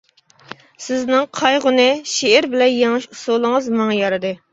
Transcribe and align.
سىزنىڭ 0.85 1.27
قايغۇنى 1.39 1.85
شېئىر 2.11 2.47
بىلەن 2.53 2.71
يېڭىش 2.77 3.05
ئۇسۇلىڭىز 3.13 3.69
ماڭا 3.81 3.99
يارىدى. 3.99 4.33